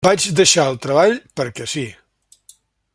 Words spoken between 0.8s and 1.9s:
treball perquè sí.